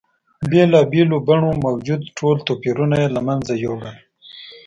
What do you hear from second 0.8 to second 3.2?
بېلو بڼو موجود ټول توپیرونه یې